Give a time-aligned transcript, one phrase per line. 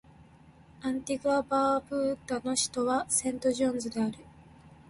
[0.81, 4.17] アンティグア・バーブーダの首都はセントジョンズである